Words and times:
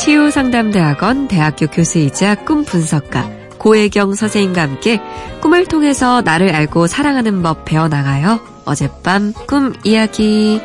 치유상담대학원 0.00 1.28
대학교 1.28 1.66
교수이자 1.66 2.34
꿈 2.46 2.64
분석가 2.64 3.28
고혜경 3.58 4.14
선생님과 4.14 4.62
함께 4.62 4.98
꿈을 5.42 5.66
통해서 5.66 6.22
나를 6.22 6.54
알고 6.54 6.86
사랑하는 6.86 7.42
법 7.42 7.66
배워나가요. 7.66 8.40
어젯밤 8.64 9.34
꿈 9.46 9.74
이야기. 9.84 10.58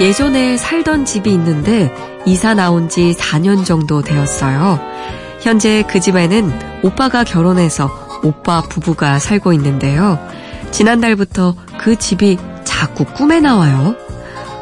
예전에 0.00 0.56
살던 0.56 1.04
집이 1.04 1.32
있는데 1.32 1.92
이사 2.26 2.54
나온 2.54 2.88
지 2.88 3.12
4년 3.18 3.64
정도 3.64 4.02
되었어요. 4.02 4.78
현재 5.44 5.84
그 5.86 6.00
집에는 6.00 6.80
오빠가 6.82 7.22
결혼해서 7.22 7.90
오빠 8.22 8.62
부부가 8.62 9.18
살고 9.18 9.52
있는데요. 9.52 10.18
지난달부터 10.70 11.54
그 11.78 11.96
집이 11.96 12.38
자꾸 12.64 13.04
꿈에 13.04 13.40
나와요. 13.40 13.94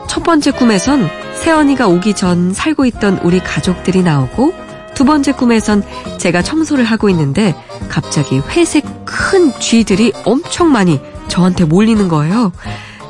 첫 0.08 0.24
번째 0.24 0.50
꿈에선 0.50 1.08
새언니가 1.36 1.86
오기 1.86 2.14
전 2.14 2.52
살고 2.52 2.84
있던 2.86 3.20
우리 3.22 3.38
가족들이 3.38 4.02
나오고 4.02 4.54
두 4.94 5.04
번째 5.04 5.30
꿈에선 5.30 5.84
제가 6.18 6.42
청소를 6.42 6.84
하고 6.84 7.08
있는데 7.10 7.54
갑자기 7.88 8.40
회색 8.40 8.84
큰 9.04 9.56
쥐들이 9.60 10.12
엄청 10.24 10.72
많이 10.72 11.00
저한테 11.28 11.64
몰리는 11.64 12.08
거예요. 12.08 12.50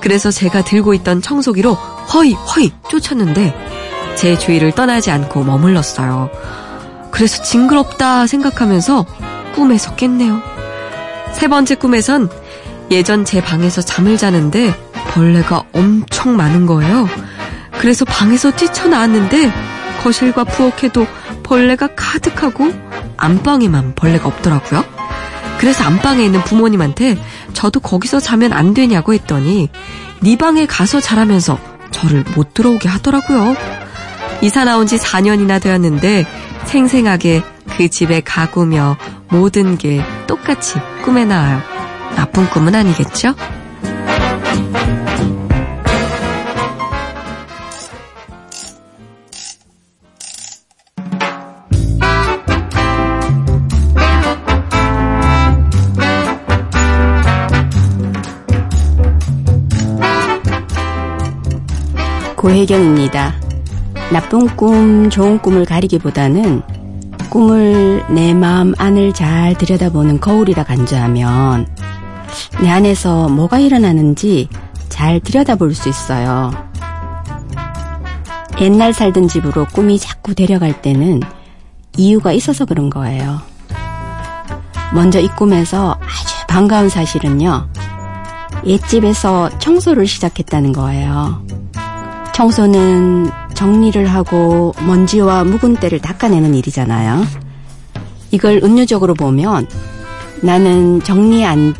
그래서 0.03 0.31
제가 0.31 0.62
들고 0.62 0.93
있던 0.93 1.23
청소기로 1.23 1.73
허이 1.73 2.34
허이 2.34 2.70
쫓았는데 2.91 3.55
제 4.17 4.37
주위를 4.37 4.73
떠나지 4.73 5.11
않고 5.11 5.43
머물렀어요. 5.45 6.61
그래서 7.12 7.42
징그럽다 7.44 8.27
생각하면서 8.27 9.06
꿈에서 9.55 9.94
깼네요. 9.94 10.42
세 11.34 11.46
번째 11.46 11.77
꿈에선 11.77 12.28
예전 12.91 13.24
제 13.24 13.41
방에서 13.41 13.82
잠을 13.82 14.16
자는데 14.16 14.74
벌레가 15.12 15.62
엄청 15.72 16.36
많은 16.36 16.66
거예요. 16.66 17.08
그래서 17.78 18.05
방에서 18.05 18.50
뛰쳐나왔는데 18.50 19.52
거실과 20.02 20.42
부엌에도 20.44 21.06
벌레가 21.42 21.88
가득하고 21.94 22.72
안방에만 23.18 23.94
벌레가 23.94 24.28
없더라고요. 24.28 24.84
그래서 25.58 25.84
안방에 25.84 26.24
있는 26.24 26.42
부모님한테 26.42 27.16
저도 27.52 27.80
거기서 27.80 28.20
자면 28.20 28.52
안 28.52 28.74
되냐고 28.74 29.14
했더니 29.14 29.68
네 30.20 30.36
방에 30.36 30.66
가서 30.66 31.00
자라면서 31.00 31.58
저를 31.92 32.24
못 32.34 32.55
들어오게 32.55 32.88
하더라고요. 32.88 33.55
이사 34.40 34.64
나온 34.64 34.86
지 34.86 34.98
4년이나 34.98 35.60
되었는데 35.60 36.27
생생하게 36.64 37.42
그 37.77 37.88
집의 37.88 38.22
가구며 38.22 38.96
모든 39.30 39.78
게 39.78 40.00
똑같이 40.27 40.78
꿈에 41.05 41.24
나와요. 41.24 41.60
나쁜 42.16 42.48
꿈은 42.50 42.74
아니겠죠? 42.74 43.34
고혜경입니다. 62.36 63.52
나쁜 64.12 64.46
꿈, 64.56 65.08
좋은 65.08 65.41
꿈을 65.41 65.64
가리기보다는 65.64 66.62
꿈을 67.30 68.05
내 68.10 68.34
마음 68.34 68.74
안을 68.77 69.14
잘 69.14 69.56
들여다보는 69.56 70.20
거울이라 70.20 70.64
간주하면 70.64 71.67
내 72.61 72.68
안에서 72.68 73.30
뭐가 73.30 73.58
일어나는지 73.58 74.51
잘 74.90 75.18
들여다볼 75.18 75.74
수 75.74 75.89
있어요. 75.89 76.51
옛날 78.61 78.92
살던 78.92 79.28
집으로 79.28 79.64
꿈이 79.72 79.98
자꾸 79.98 80.34
데려갈 80.34 80.83
때는 80.83 81.20
이유가 81.96 82.33
있어서 82.33 82.67
그런 82.67 82.90
거예요. 82.90 83.40
먼저 84.92 85.20
이 85.20 85.28
꿈에서 85.28 85.98
아주 86.02 86.46
반가운 86.48 86.90
사실은요. 86.90 87.67
옛집에서 88.67 89.58
청소를 89.58 90.06
시작했다는 90.06 90.72
거예요. 90.74 91.42
청소는 92.34 93.30
정리를 93.55 94.07
하고 94.07 94.74
먼지와 94.86 95.45
묵은 95.45 95.77
때를 95.77 95.98
닦아내는 96.01 96.55
일이잖아요. 96.55 97.24
이걸 98.30 98.61
은유적으로 98.63 99.14
보면 99.14 99.67
나는 100.42 101.02
정리 101.02 101.45
안, 101.45 101.74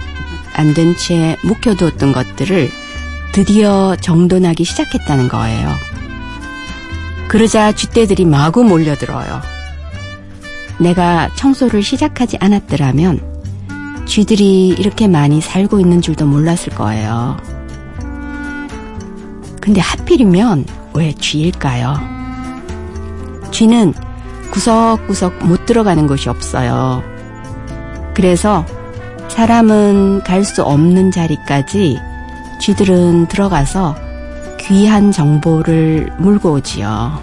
안 0.55 0.75
된 0.75 0.95
채 0.97 1.37
묵혀두었던 1.43 2.13
것들을 2.13 2.71
드디어 3.33 3.97
정돈하기 4.01 4.65
시작했다는 4.65 5.29
거예요. 5.29 5.71
그러자 7.29 7.73
쥐떼들이 7.73 8.27
마구 8.27 8.63
몰려들어요. 8.63 9.41
내가 10.79 11.31
청소를 11.37 11.83
시작하지 11.83 12.37
않았더라면 12.41 13.33
쥐들이 14.05 14.69
이렇게 14.69 15.09
많이 15.09 15.41
살고 15.41 15.81
있는 15.81 16.03
줄도 16.03 16.27
몰랐을 16.27 16.75
거예요. 16.77 17.37
근데 19.61 19.81
하필이면 19.81 20.67
왜 20.95 21.13
쥐일까요? 21.13 21.97
쥐는 23.51 23.95
구석구석 24.51 25.47
못 25.47 25.67
들어가는 25.67 26.07
곳이 26.07 26.29
없어요. 26.29 27.03
그래서 28.15 28.65
사람은 29.29 30.23
갈 30.25 30.45
수 30.45 30.63
없는 30.63 31.11
자리까지 31.11 31.99
쥐들은 32.61 33.29
들어가서 33.29 33.97
귀한 34.61 35.11
정보를 35.11 36.13
물고 36.19 36.53
오지요. 36.53 37.19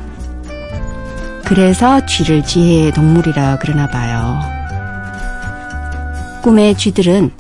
그래서 1.46 2.06
쥐를 2.06 2.44
지혜의 2.44 2.94
동물이라 2.94 3.60
그러나 3.62 3.88
봐요. 3.88 4.40
꿈의 6.42 6.76
쥐들은 6.76 7.32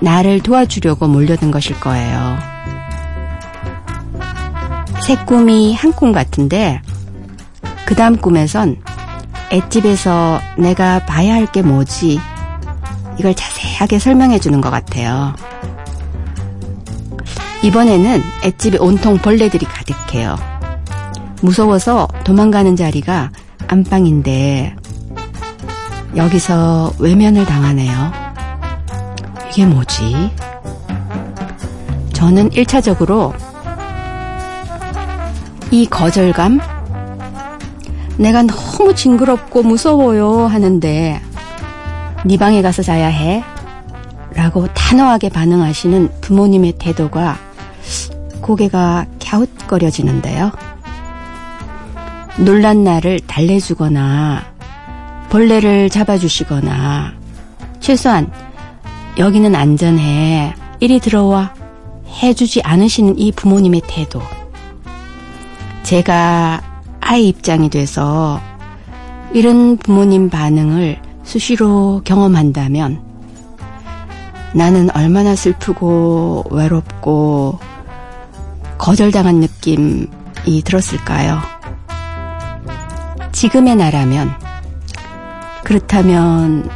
나를 0.00 0.40
도와주려고 0.40 1.06
몰려든 1.08 1.50
것일 1.50 1.78
거예요. 1.80 2.55
새 5.06 5.14
꿈이 5.24 5.72
한 5.74 5.92
꿈 5.92 6.10
같은데 6.12 6.82
그 7.86 7.94
다음 7.94 8.16
꿈에선 8.16 8.76
엣집에서 9.52 10.40
내가 10.58 10.98
봐야 11.06 11.34
할 11.34 11.46
게 11.46 11.62
뭐지 11.62 12.18
이걸 13.18 13.32
자세하게 13.34 13.98
설명해 14.00 14.40
주는 14.40 14.60
것 14.60 14.70
같아요. 14.70 15.32
이번에는 17.62 18.20
엣집에 18.42 18.78
온통 18.78 19.18
벌레들이 19.18 19.64
가득해요. 19.64 20.36
무서워서 21.40 22.08
도망가는 22.24 22.74
자리가 22.76 23.30
안방인데 23.68 24.74
여기서 26.16 26.92
외면을 26.98 27.46
당하네요. 27.46 28.12
이게 29.50 29.64
뭐지? 29.66 30.32
저는 32.12 32.50
1차적으로 32.50 33.32
이 35.70 35.86
거절감? 35.86 36.60
내가 38.18 38.42
너무 38.42 38.94
징그럽고 38.94 39.62
무서워요 39.62 40.46
하는데 40.46 41.20
네 42.24 42.36
방에 42.38 42.62
가서 42.62 42.82
자야 42.82 43.08
해? 43.08 43.44
라고 44.32 44.66
단호하게 44.74 45.28
반응하시는 45.30 46.20
부모님의 46.20 46.74
태도가 46.78 47.38
고개가 48.40 49.06
갸웃거려지는데요. 49.22 50.52
놀란 52.38 52.84
나를 52.84 53.20
달래주거나 53.20 54.44
벌레를 55.30 55.90
잡아주시거나 55.90 57.14
최소한 57.80 58.30
여기는 59.18 59.54
안전해 59.54 60.54
이리 60.80 61.00
들어와 61.00 61.54
해주지 62.22 62.62
않으시는 62.62 63.18
이 63.18 63.32
부모님의 63.32 63.82
태도 63.86 64.20
제가 65.86 66.60
아이 67.00 67.28
입장이 67.28 67.70
돼서 67.70 68.40
이런 69.32 69.76
부모님 69.76 70.28
반응을 70.28 71.00
수시로 71.22 72.02
경험한다면 72.04 73.00
나는 74.52 74.90
얼마나 74.96 75.36
슬프고 75.36 76.44
외롭고 76.50 77.60
거절당한 78.78 79.36
느낌이 79.36 80.08
들었을까요? 80.64 81.38
지금의 83.30 83.76
나라면 83.76 84.34
그렇다면 85.62 86.68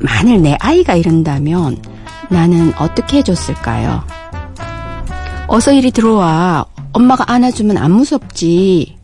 만일 0.00 0.42
내 0.42 0.56
아이가 0.58 0.96
이런다면 0.96 1.80
나는 2.28 2.72
어떻게 2.76 3.18
해줬을까요? 3.18 4.02
어서 5.46 5.70
이리 5.70 5.92
들어와. 5.92 6.66
엄마가 6.98 7.32
안아주면 7.32 7.76
안 7.76 7.92
무섭지. 7.92 8.98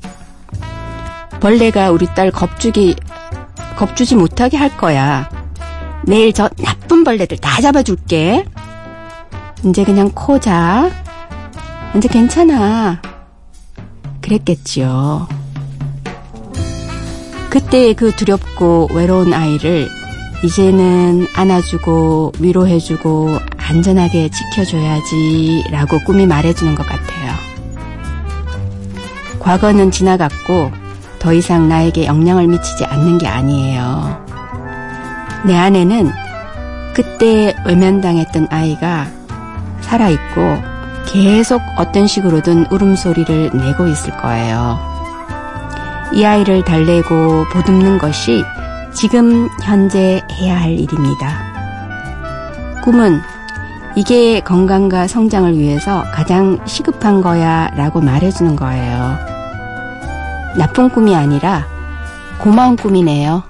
벌레가 1.38 1.92
우리 1.92 2.06
딸 2.06 2.32
겁주기, 2.32 2.96
겁주지 3.76 4.16
못하게 4.16 4.56
할 4.56 4.76
거야. 4.76 5.30
내일 6.02 6.32
저 6.32 6.48
나쁜 6.58 7.04
벌레들 7.04 7.38
다 7.38 7.60
잡아줄게. 7.62 8.46
이제 9.64 9.84
그냥 9.84 10.10
코 10.12 10.40
자. 10.40 10.90
이제 11.96 12.08
괜찮아. 12.08 13.00
그랬겠지요. 14.20 15.28
그때 17.48 17.92
그 17.92 18.10
두렵고 18.10 18.88
외로운 18.92 19.32
아이를 19.32 19.88
이제는 20.42 21.28
안아주고 21.32 22.32
위로해주고 22.40 23.38
안전하게 23.56 24.30
지켜줘야지 24.30 25.66
라고 25.70 26.00
꿈이 26.00 26.26
말해주는 26.26 26.74
것 26.74 26.84
같아요. 26.84 27.13
과거는 29.44 29.90
지나갔고 29.90 30.72
더 31.18 31.32
이상 31.34 31.68
나에게 31.68 32.06
영향을 32.06 32.46
미치지 32.48 32.86
않는 32.86 33.18
게 33.18 33.28
아니에요. 33.28 34.24
내 35.44 35.54
안에는 35.54 36.10
그때 36.94 37.54
외면당했던 37.66 38.48
아이가 38.50 39.06
살아있고 39.82 40.40
계속 41.06 41.60
어떤 41.76 42.06
식으로든 42.06 42.66
울음소리를 42.70 43.50
내고 43.52 43.86
있을 43.86 44.16
거예요. 44.16 44.78
이 46.14 46.24
아이를 46.24 46.64
달래고 46.64 47.44
보듬는 47.52 47.98
것이 47.98 48.42
지금 48.94 49.50
현재 49.62 50.22
해야 50.32 50.58
할 50.58 50.70
일입니다. 50.70 51.52
꿈은 52.82 53.20
이게 53.94 54.40
건강과 54.40 55.06
성장을 55.06 55.58
위해서 55.58 56.02
가장 56.14 56.58
시급한 56.64 57.20
거야 57.20 57.70
라고 57.76 58.00
말해주는 58.00 58.56
거예요. 58.56 59.33
나쁜 60.56 60.88
꿈이 60.88 61.14
아니라 61.16 61.66
고마운 62.38 62.76
꿈이네요. 62.76 63.42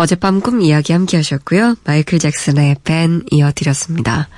어젯밤 0.00 0.40
꿈 0.40 0.62
이야기 0.62 0.94
함께 0.94 1.18
하셨고요. 1.18 1.76
마이클 1.84 2.18
잭슨의 2.18 2.76
밴 2.84 3.22
이어드렸습니다. 3.30 4.30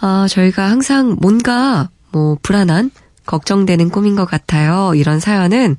아, 0.00 0.26
저희가 0.28 0.68
항상 0.68 1.16
뭔가 1.20 1.90
뭐 2.10 2.36
불안한 2.42 2.90
걱정되는 3.24 3.90
꿈인 3.90 4.16
것 4.16 4.24
같아요. 4.24 4.92
이런 4.96 5.20
사연은 5.20 5.76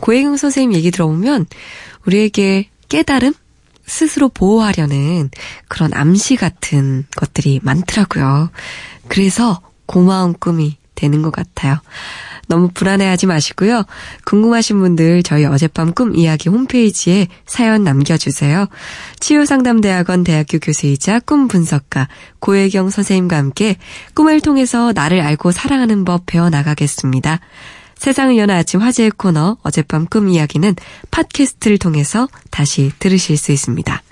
고혜경 0.00 0.38
선생님 0.38 0.72
얘기 0.72 0.90
들어보면 0.90 1.44
우리에게 2.06 2.70
깨달음? 2.88 3.34
스스로 3.84 4.30
보호하려는 4.30 5.28
그런 5.68 5.92
암시 5.92 6.36
같은 6.36 7.04
것들이 7.14 7.60
많더라고요. 7.62 8.48
그래서 9.08 9.60
고마운 9.84 10.32
꿈이 10.32 10.78
되는 10.94 11.20
것 11.20 11.30
같아요. 11.30 11.78
너무 12.46 12.68
불안해하지 12.72 13.26
마시고요. 13.26 13.84
궁금하신 14.24 14.78
분들 14.80 15.22
저희 15.22 15.44
어젯밤 15.44 15.92
꿈 15.92 16.16
이야기 16.16 16.48
홈페이지에 16.48 17.28
사연 17.46 17.84
남겨주세요. 17.84 18.66
치유상담대학원 19.20 20.24
대학교 20.24 20.58
교수이자 20.58 21.20
꿈 21.20 21.48
분석가 21.48 22.08
고혜경 22.40 22.90
선생님과 22.90 23.36
함께 23.36 23.76
꿈을 24.14 24.40
통해서 24.40 24.92
나를 24.94 25.20
알고 25.20 25.52
사랑하는 25.52 26.04
법 26.04 26.26
배워나가겠습니다. 26.26 27.40
세상을 27.96 28.36
여는 28.36 28.54
아침 28.54 28.80
화제의 28.80 29.12
코너 29.16 29.56
어젯밤 29.62 30.06
꿈 30.06 30.28
이야기는 30.28 30.74
팟캐스트를 31.10 31.78
통해서 31.78 32.28
다시 32.50 32.92
들으실 32.98 33.36
수 33.36 33.52
있습니다. 33.52 34.02